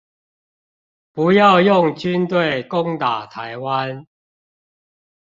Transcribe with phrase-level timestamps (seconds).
[1.11, 4.07] 不要用軍隊攻打台灣